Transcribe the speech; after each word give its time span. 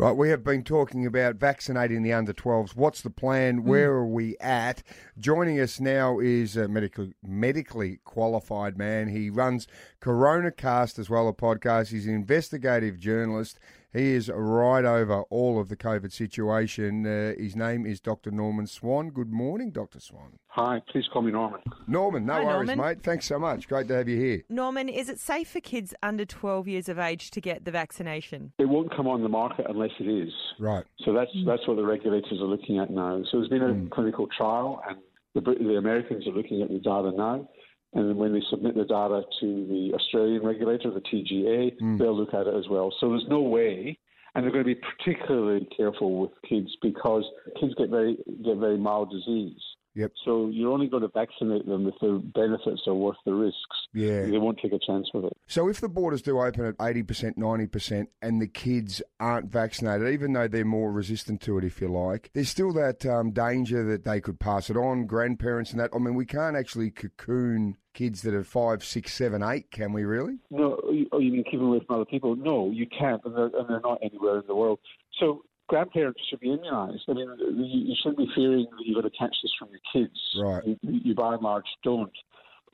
Right, 0.00 0.12
we 0.12 0.28
have 0.28 0.44
been 0.44 0.62
talking 0.62 1.06
about 1.06 1.34
vaccinating 1.34 2.04
the 2.04 2.12
under 2.12 2.32
12s. 2.32 2.76
What's 2.76 3.02
the 3.02 3.10
plan? 3.10 3.64
Where 3.64 3.90
are 3.90 4.06
we 4.06 4.36
at? 4.38 4.84
Joining 5.18 5.58
us 5.58 5.80
now 5.80 6.20
is 6.20 6.56
a 6.56 6.68
medically, 6.68 7.14
medically 7.20 7.98
qualified 8.04 8.78
man. 8.78 9.08
He 9.08 9.28
runs 9.28 9.66
Coronacast 10.00 11.00
as 11.00 11.10
well, 11.10 11.26
a 11.26 11.32
podcast. 11.32 11.88
He's 11.88 12.06
an 12.06 12.14
investigative 12.14 13.00
journalist. 13.00 13.58
He 13.92 14.12
is 14.12 14.28
right 14.28 14.84
over 14.84 15.22
all 15.30 15.58
of 15.58 15.68
the 15.68 15.76
COVID 15.76 16.12
situation. 16.12 17.06
Uh, 17.06 17.32
his 17.38 17.56
name 17.56 17.86
is 17.86 18.00
Dr. 18.00 18.30
Norman 18.30 18.66
Swan. 18.66 19.08
Good 19.08 19.32
morning, 19.32 19.70
Dr. 19.70 19.98
Swan. 19.98 20.38
Hi, 20.48 20.82
please 20.90 21.08
call 21.10 21.22
me 21.22 21.32
Norman. 21.32 21.60
Norman, 21.86 22.26
no 22.26 22.34
Hi, 22.34 22.44
worries, 22.44 22.66
Norman. 22.66 22.78
mate. 22.78 23.02
Thanks 23.02 23.26
so 23.26 23.38
much. 23.38 23.66
Great 23.66 23.88
to 23.88 23.94
have 23.94 24.08
you 24.08 24.18
here. 24.18 24.42
Norman, 24.50 24.88
is 24.90 25.08
it 25.08 25.18
safe 25.18 25.48
for 25.48 25.60
kids 25.60 25.94
under 26.02 26.26
12 26.26 26.68
years 26.68 26.88
of 26.88 26.98
age 26.98 27.30
to 27.30 27.40
get 27.40 27.64
the 27.64 27.70
vaccination? 27.70 28.52
It 28.58 28.68
won't 28.68 28.94
come 28.94 29.06
on 29.06 29.22
the 29.22 29.28
market 29.28 29.66
unless 29.68 29.87
it 29.98 30.08
is. 30.08 30.32
Right. 30.58 30.84
So 31.04 31.12
that's 31.12 31.30
that's 31.46 31.66
what 31.66 31.76
the 31.76 31.84
regulators 31.84 32.40
are 32.40 32.46
looking 32.46 32.78
at 32.78 32.90
now. 32.90 33.22
So 33.30 33.38
there's 33.38 33.48
been 33.48 33.62
a 33.62 33.72
hmm. 33.72 33.88
clinical 33.88 34.26
trial, 34.36 34.82
and 34.88 34.98
the, 35.34 35.40
the 35.40 35.76
Americans 35.76 36.26
are 36.26 36.32
looking 36.32 36.62
at 36.62 36.68
the 36.68 36.78
data 36.78 37.12
now. 37.16 37.48
And 37.94 38.08
then 38.08 38.16
when 38.16 38.34
they 38.34 38.42
submit 38.50 38.74
the 38.74 38.84
data 38.84 39.22
to 39.40 39.66
the 39.66 39.92
Australian 39.94 40.44
regulator, 40.44 40.90
the 40.90 41.00
TGA, 41.00 41.78
hmm. 41.78 41.96
they'll 41.96 42.16
look 42.16 42.34
at 42.34 42.46
it 42.46 42.54
as 42.54 42.68
well. 42.68 42.94
So 43.00 43.08
there's 43.10 43.26
no 43.28 43.40
way, 43.40 43.98
and 44.34 44.44
they're 44.44 44.52
going 44.52 44.64
to 44.64 44.74
be 44.74 44.80
particularly 44.98 45.66
careful 45.74 46.20
with 46.20 46.30
kids 46.46 46.76
because 46.82 47.24
kids 47.60 47.74
get 47.76 47.88
very 47.90 48.16
get 48.44 48.56
very 48.58 48.76
mild 48.76 49.10
disease. 49.10 49.60
Yep. 49.94 50.12
So 50.24 50.48
you're 50.48 50.70
only 50.72 50.86
going 50.86 51.02
to 51.02 51.08
vaccinate 51.08 51.66
them 51.66 51.86
if 51.88 51.94
the 52.00 52.22
benefits 52.34 52.82
are 52.86 52.94
worth 52.94 53.16
the 53.24 53.34
risks. 53.34 53.58
Yeah. 53.92 54.26
They 54.26 54.38
won't 54.38 54.58
take 54.62 54.72
a 54.72 54.78
chance 54.78 55.08
with 55.12 55.24
it. 55.24 55.36
So 55.46 55.68
if 55.68 55.80
the 55.80 55.88
borders 55.88 56.22
do 56.22 56.38
open 56.40 56.64
at 56.66 56.76
80%, 56.78 57.36
90%, 57.36 58.06
and 58.22 58.40
the 58.40 58.46
kids 58.46 59.02
aren't 59.18 59.50
vaccinated, 59.50 60.08
even 60.12 60.32
though 60.34 60.46
they're 60.46 60.64
more 60.64 60.92
resistant 60.92 61.40
to 61.42 61.58
it, 61.58 61.64
if 61.64 61.80
you 61.80 61.88
like, 61.88 62.30
there's 62.34 62.48
still 62.48 62.72
that 62.74 63.04
um, 63.06 63.32
danger 63.32 63.84
that 63.84 64.04
they 64.04 64.20
could 64.20 64.38
pass 64.38 64.70
it 64.70 64.76
on, 64.76 65.06
grandparents 65.06 65.72
and 65.72 65.80
that. 65.80 65.90
I 65.94 65.98
mean, 65.98 66.14
we 66.14 66.26
can't 66.26 66.56
actually 66.56 66.90
cocoon 66.90 67.76
kids 67.94 68.22
that 68.22 68.34
are 68.34 68.44
five, 68.44 68.84
six, 68.84 69.12
seven, 69.14 69.42
eight, 69.42 69.70
can 69.72 69.92
we 69.92 70.04
really? 70.04 70.38
No, 70.50 70.78
you- 70.92 71.08
oh, 71.10 71.18
you 71.18 71.32
mean 71.32 71.42
keep 71.44 71.58
them 71.58 71.68
away 71.70 71.80
from 71.84 71.96
other 71.96 72.04
people? 72.04 72.36
No, 72.36 72.70
you 72.70 72.86
can't, 72.86 73.20
and 73.24 73.34
they're, 73.34 73.46
and 73.46 73.68
they're 73.68 73.80
not 73.80 73.98
anywhere 74.02 74.38
in 74.38 74.46
the 74.46 74.54
world. 74.54 74.78
So 75.18 75.42
grandparents 75.68 76.20
should 76.28 76.40
be 76.40 76.48
immunised. 76.48 77.00
I 77.08 77.12
mean, 77.12 77.28
you, 77.38 77.88
you 77.88 77.94
shouldn't 78.02 78.18
be 78.18 78.28
fearing 78.34 78.66
that 78.70 78.84
you're 78.84 79.00
going 79.00 79.10
to 79.10 79.18
catch 79.18 79.36
this 79.42 79.52
from 79.58 79.68
your 79.70 79.80
kids. 79.92 80.18
Right. 80.40 80.64
You, 80.66 80.78
you 80.82 81.14
by 81.14 81.34
and 81.34 81.42
large 81.42 81.66
don't. 81.84 82.12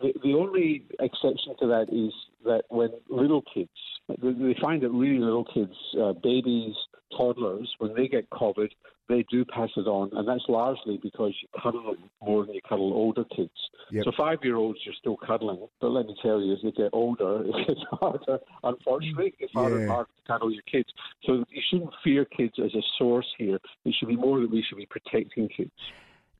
The, 0.00 0.12
the 0.22 0.34
only 0.34 0.84
exception 0.98 1.54
to 1.60 1.66
that 1.68 1.86
is 1.92 2.12
that 2.44 2.62
when 2.68 2.90
little 3.08 3.42
kids, 3.54 3.70
they 4.08 4.32
they 4.32 4.56
find 4.60 4.82
that 4.82 4.90
really 4.90 5.18
little 5.18 5.44
kids, 5.44 5.74
uh, 6.00 6.12
babies, 6.12 6.74
toddlers, 7.16 7.68
when 7.78 7.94
they 7.94 8.08
get 8.08 8.28
COVID, 8.30 8.68
they 9.08 9.24
do 9.30 9.44
pass 9.44 9.68
it 9.76 9.88
on, 9.88 10.10
and 10.12 10.26
that's 10.26 10.44
largely 10.48 10.98
because 11.02 11.34
you 11.42 11.48
cuddle 11.60 11.82
them 11.82 12.10
more 12.22 12.46
than 12.46 12.54
you 12.54 12.60
cuddle 12.66 12.92
older 12.92 13.24
kids. 13.36 13.50
Yep. 13.90 14.04
So 14.04 14.12
five-year-olds 14.16 14.78
you're 14.84 14.94
still 14.98 15.16
cuddling, 15.16 15.66
but 15.80 15.88
let 15.88 16.06
me 16.06 16.14
tell 16.22 16.40
you, 16.40 16.52
as 16.52 16.60
they 16.62 16.70
get 16.70 16.90
older, 16.92 17.42
it 17.44 17.66
gets 17.66 17.80
harder. 17.90 18.38
Unfortunately, 18.62 19.26
it 19.28 19.38
gets 19.38 19.52
harder 19.52 19.76
and 19.76 19.86
Yeah. 19.86 19.92
harder 19.94 20.10
to 20.16 20.32
cuddle 20.32 20.52
your 20.52 20.62
kids. 20.62 20.88
So 21.24 21.44
you 21.50 21.62
shouldn't 21.70 21.90
fear 22.04 22.24
kids 22.24 22.54
as 22.64 22.72
a 22.74 22.82
source 22.98 23.26
here. 23.36 23.58
It 23.84 23.94
should 23.98 24.08
be 24.08 24.16
more 24.16 24.40
that 24.40 24.50
we 24.50 24.62
should 24.62 24.78
be 24.78 24.86
protecting 24.86 25.48
kids. 25.48 25.72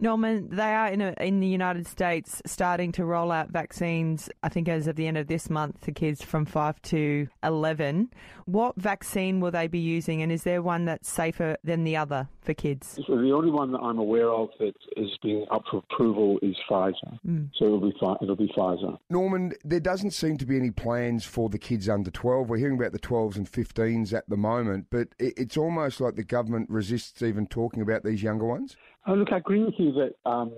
Norman, 0.00 0.48
they 0.50 0.74
are 0.74 0.88
in, 0.88 1.02
a, 1.02 1.14
in 1.20 1.40
the 1.40 1.46
United 1.46 1.86
States 1.86 2.40
starting 2.46 2.90
to 2.92 3.04
roll 3.04 3.30
out 3.30 3.50
vaccines, 3.50 4.30
I 4.42 4.48
think 4.48 4.66
as 4.66 4.86
of 4.86 4.96
the 4.96 5.06
end 5.06 5.18
of 5.18 5.26
this 5.26 5.50
month, 5.50 5.82
to 5.82 5.92
kids 5.92 6.24
from 6.24 6.46
5 6.46 6.80
to 6.82 7.28
11. 7.44 8.10
What 8.46 8.76
vaccine 8.76 9.40
will 9.40 9.50
they 9.50 9.66
be 9.66 9.78
using, 9.78 10.22
and 10.22 10.32
is 10.32 10.42
there 10.42 10.62
one 10.62 10.86
that's 10.86 11.08
safer 11.08 11.56
than 11.62 11.84
the 11.84 11.96
other 11.96 12.28
for 12.40 12.54
kids? 12.54 12.98
So 13.06 13.16
the 13.16 13.32
only 13.32 13.50
one 13.50 13.72
that 13.72 13.78
I'm 13.78 13.98
aware 13.98 14.30
of 14.30 14.48
that 14.58 14.74
is 14.96 15.10
being 15.22 15.44
up 15.50 15.64
for 15.70 15.82
approval 15.90 16.38
is 16.40 16.56
Pfizer. 16.68 17.20
Hmm. 17.22 17.44
So 17.56 17.66
it'll 17.66 17.80
be 17.80 17.94
it'll 18.22 18.36
be 18.36 18.52
Pfizer. 18.56 18.98
Norman, 19.10 19.52
there 19.64 19.80
doesn't 19.80 20.12
seem 20.12 20.38
to 20.38 20.46
be 20.46 20.56
any 20.56 20.70
plans 20.70 21.26
for 21.26 21.50
the 21.50 21.58
kids 21.58 21.88
under 21.88 22.10
12. 22.10 22.48
We're 22.48 22.56
hearing 22.56 22.78
about 22.78 22.92
the 22.92 22.98
12s 22.98 23.36
and 23.36 23.50
15s 23.50 24.14
at 24.14 24.28
the 24.28 24.36
moment, 24.38 24.86
but 24.90 25.08
it, 25.18 25.34
it's 25.36 25.56
almost 25.58 26.00
like 26.00 26.16
the 26.16 26.24
government 26.24 26.70
resists 26.70 27.22
even 27.22 27.46
talking 27.46 27.82
about 27.82 28.02
these 28.02 28.22
younger 28.22 28.46
ones. 28.46 28.76
Oh, 29.06 29.14
look, 29.14 29.32
I 29.32 29.38
agree 29.38 29.64
with 29.64 29.74
you 29.78 29.92
that 29.92 30.30
um, 30.30 30.52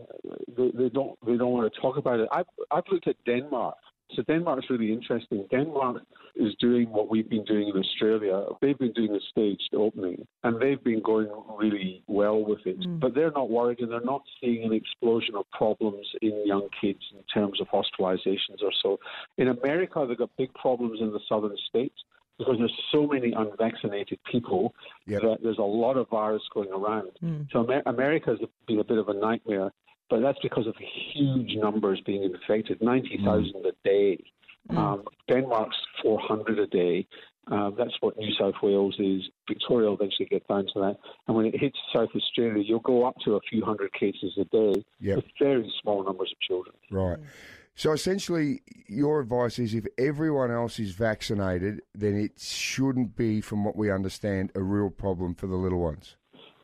they, 0.57 0.71
they 0.75 0.89
don't 0.89 1.17
they 1.25 1.37
don't 1.37 1.53
want 1.53 1.73
to 1.73 1.81
talk 1.81 1.97
about 1.97 2.21
it. 2.21 2.29
I've 2.33 2.47
I've 2.71 2.85
looked 2.91 3.09
at 3.09 3.17
Denmark. 3.25 3.77
So 4.15 4.23
Denmark's 4.23 4.69
really 4.69 4.93
interesting. 4.93 5.47
Denmark 5.51 6.03
is 6.37 6.55
doing 6.59 6.91
what 6.91 7.09
we've 7.09 7.29
been 7.31 7.45
doing 7.45 7.69
in 7.69 7.81
Australia. 7.81 8.45
They've 8.61 8.79
been 8.79 8.93
doing 8.93 9.15
a 9.15 9.21
staged 9.31 9.71
opening, 9.75 10.27
and 10.45 10.61
they've 10.61 10.83
been 10.83 11.01
going 11.01 11.29
really 11.57 12.03
well 12.09 12.45
with 12.45 12.61
it. 12.67 12.77
But 13.01 13.15
they're 13.15 13.31
not 13.31 13.49
worried, 13.49 13.81
and 13.81 13.91
they're 13.91 14.05
not 14.05 14.23
seeing 14.41 14.65
an 14.65 14.73
explosion 14.73 15.35
of 15.35 15.45
problems 15.53 16.07
in 16.21 16.43
young 16.47 16.69
kids 16.79 17.01
in 17.13 17.23
terms 17.33 17.59
of 17.61 17.69
hospitalizations 17.69 18.61
or 18.63 18.73
so. 18.83 18.99
In 19.39 19.49
America, 19.49 20.05
they've 20.07 20.19
got 20.19 20.31
big 20.37 20.53
problems 20.55 21.01
in 21.01 21.13
the 21.13 21.21
southern 21.29 21.57
states 21.69 22.03
because 22.39 22.57
there's 22.59 22.79
so 22.91 23.07
many 23.07 23.33
unvaccinated 23.33 24.19
people 24.31 24.75
Yep. 25.07 25.23
that 25.23 25.39
there's 25.43 25.59
a 25.59 25.63
lot 25.63 25.97
of 25.97 26.09
virus 26.09 26.43
going 26.53 26.71
around. 26.73 27.11
So 27.53 27.65
Amer- 27.65 27.83
America 27.87 28.31
has 28.31 28.41
been 28.67 28.79
a 28.81 28.85
bit 28.85 28.99
of 28.99 29.09
a 29.09 29.15
nightmare, 29.15 29.73
but 30.11 30.21
that's 30.21 30.39
because 30.43 30.67
of 30.67 30.75
huge 31.15 31.55
numbers 31.57 32.01
being 32.05 32.23
infected 32.25 32.81
90,000 32.83 33.67
a 33.67 33.73
day. 33.85 34.19
Um, 34.71 35.03
Denmark's 35.29 35.77
400 36.03 36.59
a 36.59 36.67
day. 36.67 37.07
Uh, 37.51 37.71
that's 37.71 37.97
what 38.01 38.17
New 38.17 38.33
South 38.39 38.55
Wales 38.63 38.95
is. 39.01 39.23
Victoria 39.49 39.89
will 39.89 39.97
eventually 39.97 40.27
get 40.27 40.47
down 40.47 40.65
to 40.73 40.81
that. 40.81 40.97
And 41.27 41.37
when 41.37 41.47
it 41.47 41.59
hits 41.59 41.77
South 41.93 42.11
Australia, 42.15 42.63
you'll 42.65 42.79
go 42.79 43.05
up 43.05 43.17
to 43.25 43.35
a 43.35 43.41
few 43.51 43.65
hundred 43.65 43.93
cases 43.95 44.33
a 44.39 44.45
day 44.45 44.85
Yep. 45.01 45.17
with 45.17 45.25
very 45.41 45.73
small 45.83 46.05
numbers 46.05 46.31
of 46.33 46.39
children. 46.41 46.75
Right. 46.91 47.19
So 47.75 47.93
essentially, 47.93 48.63
your 48.87 49.21
advice 49.21 49.59
is 49.59 49.75
if 49.75 49.87
everyone 49.99 50.51
else 50.51 50.79
is 50.79 50.93
vaccinated, 50.93 51.81
then 51.95 52.17
it 52.17 52.39
shouldn't 52.39 53.17
be, 53.17 53.41
from 53.41 53.65
what 53.65 53.77
we 53.77 53.91
understand, 53.91 54.53
a 54.55 54.63
real 54.63 54.91
problem 54.91 55.35
for 55.35 55.47
the 55.47 55.57
little 55.57 55.81
ones. 55.81 56.17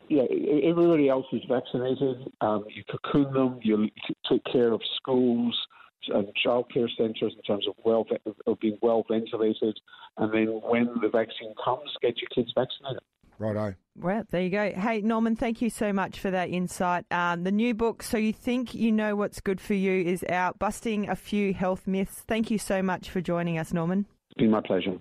Yeah, 0.09 0.23
everybody 0.65 1.09
else 1.09 1.27
is 1.33 1.43
vaccinated. 1.49 2.33
Um, 2.41 2.65
you 2.75 2.83
cocoon 2.91 3.33
them. 3.33 3.59
You 3.63 3.89
take 4.29 4.45
care 4.45 4.73
of 4.73 4.81
schools 4.97 5.55
and 6.09 6.27
childcare 6.45 6.89
centres 6.97 7.35
in 7.37 7.43
terms 7.47 7.67
of 7.67 7.75
well 7.85 8.07
of 8.47 8.61
being 8.61 8.79
well 8.81 9.05
ventilated. 9.09 9.79
And 10.17 10.33
then 10.33 10.61
when 10.65 10.89
the 11.03 11.09
vaccine 11.09 11.55
comes, 11.63 11.91
get 12.01 12.15
your 12.19 12.29
kids 12.35 12.53
vaccinated. 12.55 13.03
Righto. 13.39 13.75
Well, 14.01 14.23
there 14.31 14.43
you 14.43 14.51
go. 14.51 14.71
Hey, 14.71 15.01
Norman, 15.01 15.35
thank 15.35 15.61
you 15.61 15.71
so 15.71 15.93
much 15.93 16.21
for 16.21 16.31
that 16.31 16.51
insight. 16.51 17.05
Um, 17.11 17.43
the 17.43 17.51
new 17.51 17.75
book, 17.75 18.03
So 18.03 18.17
You 18.17 18.33
Think 18.33 18.75
You 18.75 18.93
Know 18.93 19.17
What's 19.17 19.41
Good 19.41 19.61
for 19.61 19.75
You, 19.75 20.05
is 20.05 20.25
out, 20.29 20.59
busting 20.59 21.09
a 21.09 21.17
few 21.17 21.53
health 21.53 21.87
myths. 21.87 22.23
Thank 22.27 22.51
you 22.51 22.59
so 22.59 22.81
much 22.81 23.11
for 23.11 23.21
joining 23.21 23.59
us, 23.59 23.73
Norman. 23.73 24.07
It's 24.31 24.39
been 24.39 24.51
my 24.51 24.61
pleasure. 24.61 24.99